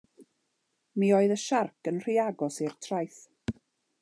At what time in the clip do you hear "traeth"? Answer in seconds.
2.87-3.23